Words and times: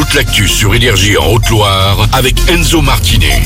toute 0.00 0.14
l'actu 0.14 0.46
sur 0.46 0.76
Énergie 0.76 1.16
en 1.16 1.26
Haute-Loire 1.26 2.08
avec 2.12 2.36
Enzo 2.48 2.82
Martinet. 2.82 3.42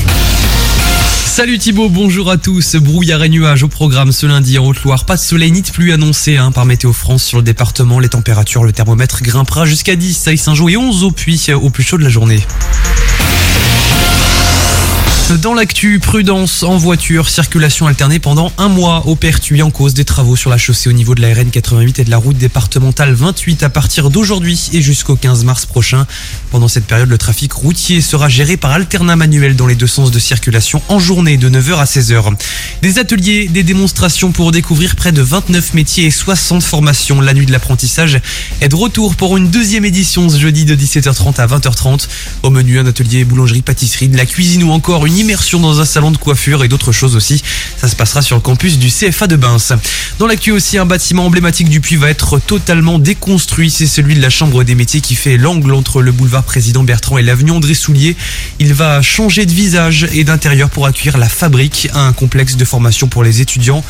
Salut 1.25 1.57
Thibaut, 1.57 1.89
bonjour 1.89 2.29
à 2.29 2.37
tous. 2.37 2.75
Brouillard 2.75 3.23
et 3.23 3.29
nuages 3.29 3.63
au 3.63 3.67
programme 3.67 4.11
ce 4.11 4.27
lundi 4.27 4.59
en 4.59 4.67
Haute-Loire. 4.67 5.05
Pas 5.05 5.15
de 5.15 5.21
soleil 5.21 5.51
ni 5.51 5.63
de 5.63 5.71
pluie 5.71 5.91
annoncé 5.91 6.37
hein, 6.37 6.51
par 6.51 6.65
Météo 6.65 6.93
France 6.93 7.23
sur 7.23 7.39
le 7.39 7.43
département. 7.43 7.99
Les 7.99 8.09
températures, 8.09 8.63
le 8.63 8.71
thermomètre 8.71 9.23
grimpera 9.23 9.65
jusqu'à 9.65 9.95
10 9.95 10.27
à 10.27 10.37
Saint-Jean 10.37 10.67
et 10.67 10.77
11 10.77 11.03
au 11.05 11.09
Puy 11.09 11.41
au 11.59 11.71
plus 11.71 11.81
chaud 11.81 11.97
de 11.97 12.03
la 12.03 12.09
journée. 12.09 12.45
Dans 15.29 15.53
l'actu, 15.53 15.99
prudence 15.99 16.63
en 16.63 16.77
voiture, 16.77 17.29
circulation 17.29 17.87
alternée 17.87 18.19
pendant 18.19 18.51
un 18.57 18.67
mois 18.67 19.07
au 19.07 19.15
Pertuis 19.15 19.63
en 19.63 19.71
cause 19.71 19.93
des 19.93 20.03
travaux 20.03 20.35
sur 20.35 20.49
la 20.49 20.57
chaussée 20.57 20.89
au 20.89 20.91
niveau 20.91 21.15
de 21.15 21.21
la 21.21 21.33
RN 21.33 21.49
88 21.49 21.99
et 21.99 22.03
de 22.03 22.11
la 22.11 22.17
route 22.17 22.37
départementale 22.37 23.13
28 23.13 23.63
à 23.63 23.69
partir 23.69 24.09
d'aujourd'hui 24.09 24.69
et 24.73 24.81
jusqu'au 24.81 25.15
15 25.15 25.45
mars 25.45 25.65
prochain. 25.65 26.05
Pendant 26.51 26.67
cette 26.67 26.85
période, 26.85 27.09
le 27.09 27.17
trafic 27.17 27.53
routier 27.53 28.01
sera 28.01 28.27
géré 28.27 28.57
par 28.57 28.71
alternat 28.71 29.15
manuel 29.15 29.55
dans 29.55 29.65
les 29.65 29.75
deux 29.75 29.87
sens 29.87 30.11
de 30.11 30.19
circulation 30.19 30.81
en 30.89 30.99
journée 30.99 31.37
de 31.37 31.49
9h 31.49 31.77
à 31.77 31.85
16h. 31.85 32.35
Des 32.81 32.99
ateliers, 32.99 33.47
des 33.47 33.63
démonstrations 33.63 34.33
pour 34.33 34.51
découvrir 34.51 34.95
près 34.95 35.13
de 35.13 35.21
29 35.21 35.73
métiers 35.73 36.05
et 36.05 36.11
60 36.11 36.61
formations. 36.61 37.21
La 37.21 37.33
nuit 37.33 37.45
de 37.45 37.53
l'apprentissage 37.53 38.19
est 38.61 38.69
de 38.69 38.75
retour 38.75 39.15
pour 39.15 39.37
une 39.37 39.49
deuxième 39.49 39.85
édition 39.85 40.27
ce 40.27 40.37
jeudi 40.37 40.65
de 40.65 40.75
17h30 40.75 41.39
à 41.39 41.47
20h30. 41.47 42.07
Au 42.43 42.49
menu, 42.49 42.77
un 42.77 42.85
atelier 42.85 43.23
boulangerie, 43.23 43.61
pâtisserie, 43.61 44.09
de 44.09 44.17
la 44.17 44.25
cuisine 44.25 44.63
ou 44.63 44.71
encore 44.71 45.05
une 45.05 45.12
immersion 45.17 45.59
dans 45.59 45.79
un 45.79 45.85
salon 45.85 46.11
de 46.11 46.17
coiffure 46.17 46.63
et 46.63 46.67
d'autres 46.67 46.91
choses 46.91 47.15
aussi. 47.15 47.41
Ça 47.77 47.87
se 47.87 47.95
passera 47.95 48.21
sur 48.21 48.35
le 48.35 48.41
campus 48.41 48.77
du 48.77 48.89
CFA 48.89 49.27
de 49.27 49.35
Bins. 49.35 49.57
Dans 50.19 50.27
l'actu 50.27 50.51
aussi, 50.51 50.77
un 50.77 50.85
bâtiment 50.85 51.25
emblématique 51.25 51.69
du 51.69 51.81
Puy 51.81 51.95
va 51.95 52.09
être 52.09 52.39
totalement 52.39 52.99
déconstruit. 52.99 53.71
C'est 53.71 53.87
celui 53.87 54.15
de 54.15 54.21
la 54.21 54.29
Chambre 54.29 54.63
des 54.63 54.75
métiers 54.75 55.01
qui 55.01 55.15
fait 55.15 55.37
l'angle 55.37 55.73
entre 55.73 56.01
le 56.01 56.11
boulevard 56.11 56.43
Président 56.43 56.83
Bertrand 56.83 57.17
et 57.17 57.23
l'avenue 57.23 57.51
André 57.51 57.73
Soulier. 57.73 58.15
Il 58.59 58.73
va 58.73 59.01
changer 59.01 59.45
de 59.45 59.51
visage 59.51 60.07
et 60.13 60.23
d'intérieur 60.23 60.69
pour 60.69 60.85
accueillir 60.85 61.17
la 61.17 61.29
fabrique, 61.29 61.89
un 61.93 62.13
complexe 62.13 62.55
de 62.55 62.65
formation 62.65 63.07
pour 63.07 63.23
les 63.23 63.41
étudiants. 63.41 63.83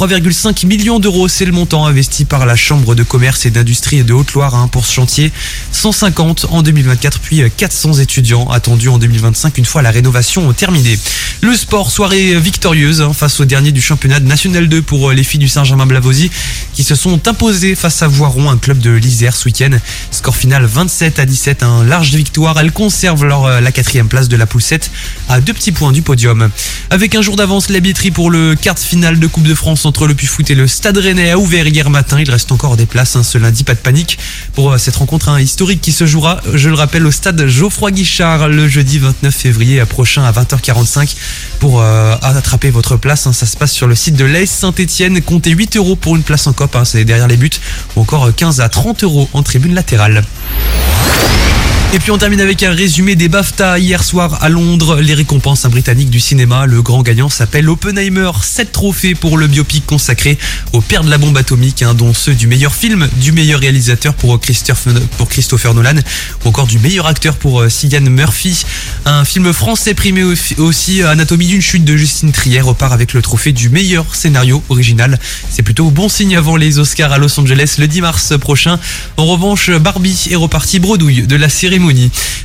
3,5 0.00 0.66
millions 0.66 0.98
d'euros, 0.98 1.28
c'est 1.28 1.44
le 1.44 1.52
montant 1.52 1.84
investi 1.84 2.24
par 2.24 2.46
la 2.46 2.56
Chambre 2.56 2.94
de 2.94 3.02
commerce 3.02 3.44
et 3.44 3.50
d'industrie 3.50 4.02
de 4.02 4.14
Haute-Loire 4.14 4.54
hein, 4.54 4.66
pour 4.66 4.86
ce 4.86 4.94
chantier. 4.94 5.30
150 5.72 6.46
en 6.48 6.62
2024, 6.62 7.20
puis 7.20 7.42
400 7.54 7.98
étudiants 7.98 8.48
attendus 8.48 8.88
en 8.88 8.96
2025 8.96 9.58
une 9.58 9.66
fois 9.66 9.82
la 9.82 9.90
rénovation 9.90 10.50
terminée. 10.54 10.98
Le 11.42 11.54
sport, 11.54 11.90
soirée 11.90 12.40
victorieuse 12.40 13.02
hein, 13.02 13.12
face 13.12 13.40
au 13.40 13.44
dernier 13.44 13.72
du 13.72 13.82
championnat 13.82 14.20
national 14.20 14.70
2 14.70 14.80
pour 14.80 15.10
euh, 15.10 15.12
les 15.12 15.22
filles 15.22 15.38
du 15.38 15.48
Saint-Germain-Blavozy 15.48 16.30
qui 16.72 16.82
se 16.82 16.94
sont 16.94 17.28
imposées 17.28 17.74
face 17.74 18.00
à 18.00 18.08
Voiron, 18.08 18.50
un 18.50 18.56
club 18.56 18.78
de 18.78 18.92
l'Isère 18.92 19.36
ce 19.36 19.44
week-end. 19.44 19.76
Score 20.12 20.34
final 20.34 20.64
27 20.64 21.18
à 21.18 21.26
17, 21.26 21.62
un 21.62 21.84
large 21.84 22.14
victoire. 22.14 22.58
Elles 22.58 22.72
conservent 22.72 23.26
leur, 23.26 23.44
euh, 23.44 23.60
la 23.60 23.70
quatrième 23.70 24.08
place 24.08 24.28
de 24.28 24.36
la 24.38 24.46
poule 24.46 24.62
7 24.62 24.90
à 25.28 25.42
deux 25.42 25.52
petits 25.52 25.72
points 25.72 25.92
du 25.92 26.00
podium. 26.00 26.48
Avec 26.88 27.14
un 27.14 27.20
jour 27.20 27.36
d'avance, 27.36 27.68
la 27.68 27.80
billetterie 27.80 28.12
pour 28.12 28.30
le 28.30 28.54
quart 28.54 28.78
final 28.78 29.18
de 29.18 29.26
Coupe 29.26 29.44
de 29.44 29.54
France 29.54 29.89
entre 29.90 30.06
le 30.06 30.14
Puy-Foot 30.14 30.48
et 30.52 30.54
le 30.54 30.68
Stade 30.68 30.98
Rennais 30.98 31.32
a 31.32 31.36
ouvert 31.36 31.66
hier 31.66 31.90
matin. 31.90 32.20
Il 32.20 32.30
reste 32.30 32.52
encore 32.52 32.76
des 32.76 32.86
places 32.86 33.16
hein, 33.16 33.24
ce 33.24 33.38
lundi, 33.38 33.64
pas 33.64 33.74
de 33.74 33.80
panique 33.80 34.20
pour 34.54 34.70
euh, 34.70 34.78
cette 34.78 34.94
rencontre 34.94 35.28
hein, 35.28 35.40
historique 35.40 35.80
qui 35.80 35.90
se 35.90 36.06
jouera, 36.06 36.40
je 36.54 36.68
le 36.68 36.76
rappelle, 36.76 37.04
au 37.08 37.10
Stade 37.10 37.48
Geoffroy 37.48 37.90
Guichard 37.90 38.46
le 38.46 38.68
jeudi 38.68 39.00
29 39.00 39.34
février 39.34 39.84
prochain 39.86 40.22
à 40.22 40.30
20h45 40.30 41.16
pour 41.58 41.82
euh, 41.82 42.14
attraper 42.22 42.70
votre 42.70 42.96
place. 42.96 43.26
Hein. 43.26 43.32
ça 43.32 43.46
se 43.46 43.56
passe 43.56 43.72
sur 43.72 43.88
le 43.88 43.96
site 43.96 44.14
de 44.14 44.24
l'AS 44.24 44.48
Saint-Etienne. 44.48 45.20
Comptez 45.22 45.50
8 45.50 45.76
euros 45.76 45.96
pour 45.96 46.14
une 46.14 46.22
place 46.22 46.46
en 46.46 46.52
COP, 46.52 46.78
c'est 46.84 47.04
derrière 47.04 47.26
les 47.26 47.36
buts, 47.36 47.50
ou 47.96 48.02
encore 48.02 48.32
15 48.32 48.60
à 48.60 48.68
30 48.68 49.02
euros 49.02 49.28
en 49.32 49.42
tribune 49.42 49.74
latérale. 49.74 50.22
Et 51.92 51.98
puis 51.98 52.12
on 52.12 52.18
termine 52.18 52.40
avec 52.40 52.62
un 52.62 52.70
résumé 52.70 53.16
des 53.16 53.28
BAFTA 53.28 53.80
hier 53.80 54.04
soir 54.04 54.38
à 54.44 54.48
Londres. 54.48 55.00
Les 55.00 55.12
récompenses 55.12 55.66
britanniques 55.66 56.08
du 56.08 56.20
cinéma. 56.20 56.64
Le 56.64 56.82
grand 56.82 57.02
gagnant 57.02 57.28
s'appelle 57.28 57.68
Oppenheimer. 57.68 58.30
7 58.40 58.70
trophées 58.70 59.16
pour 59.16 59.36
le 59.36 59.48
biopic 59.48 59.84
consacré 59.86 60.38
au 60.72 60.82
père 60.82 61.02
de 61.02 61.10
la 61.10 61.18
bombe 61.18 61.36
atomique, 61.36 61.82
hein, 61.82 61.94
dont 61.94 62.14
ceux 62.14 62.34
du 62.34 62.46
meilleur 62.46 62.76
film, 62.76 63.08
du 63.16 63.32
meilleur 63.32 63.58
réalisateur 63.58 64.14
pour 64.14 64.38
Christopher, 64.38 64.92
pour 65.18 65.28
Christopher 65.28 65.74
Nolan, 65.74 65.96
ou 66.44 66.48
encore 66.48 66.68
du 66.68 66.78
meilleur 66.78 67.08
acteur 67.08 67.34
pour 67.34 67.60
euh, 67.60 67.68
Cillian 67.68 68.02
Murphy. 68.02 68.64
Un 69.04 69.24
film 69.24 69.52
français 69.52 69.94
primé 69.94 70.22
aussi, 70.22 71.02
Anatomie 71.02 71.48
d'une 71.48 71.60
chute 71.60 71.84
de 71.84 71.96
Justine 71.96 72.30
Trier, 72.30 72.60
repart 72.60 72.92
avec 72.92 73.14
le 73.14 73.20
trophée 73.20 73.50
du 73.50 73.68
meilleur 73.68 74.14
scénario 74.14 74.62
original. 74.68 75.18
C'est 75.50 75.64
plutôt 75.64 75.90
bon 75.90 76.08
signe 76.08 76.36
avant 76.36 76.54
les 76.54 76.78
Oscars 76.78 77.10
à 77.10 77.18
Los 77.18 77.40
Angeles 77.40 77.74
le 77.78 77.88
10 77.88 78.00
mars 78.00 78.38
prochain. 78.38 78.78
En 79.16 79.26
revanche, 79.26 79.70
Barbie 79.70 80.28
est 80.30 80.36
reparti 80.36 80.78
bredouille 80.78 81.26
de 81.26 81.34
la 81.34 81.48
série 81.48 81.79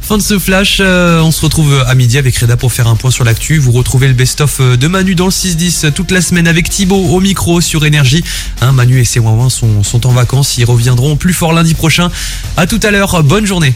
Fin 0.01 0.18
de 0.18 0.22
ce 0.22 0.38
flash, 0.38 0.78
euh, 0.79 1.19
on 1.22 1.31
se 1.31 1.41
retrouve 1.41 1.84
à 1.88 1.96
midi 1.96 2.18
avec 2.18 2.38
Reda 2.38 2.57
pour 2.57 2.72
faire 2.72 2.88
un 2.88 2.96
point 2.96 3.12
sur 3.12 3.23
l'actu. 3.23 3.57
Vous 3.57 3.72
retrouvez 3.72 4.07
le 4.07 4.13
best-of 4.13 4.59
euh, 4.59 4.78
de 4.78 4.88
Manu 4.88 5.16
dans 5.16 5.25
le 5.25 5.31
6-10 5.31 5.91
toute 5.91 6.12
la 6.12 6.22
semaine 6.22 6.47
avec 6.47 6.69
Thibaut 6.69 6.96
au 6.96 7.19
micro 7.19 7.59
sur 7.59 7.85
Énergie. 7.85 8.23
Hein, 8.62 8.72
Manu 8.72 9.00
et 9.00 9.03
ses 9.03 9.19
ouin 9.19 9.50
sont, 9.50 9.84
sont 9.84 10.06
en 10.06 10.12
vacances, 10.12 10.57
ils 10.57 10.66
reviendront 10.66 11.16
plus 11.16 11.34
fort 11.34 11.53
lundi 11.53 11.73
prochain. 11.73 12.12
A 12.56 12.68
tout 12.68 12.79
à 12.84 12.91
l'heure, 12.91 13.23
bonne 13.23 13.46
journée. 13.46 13.73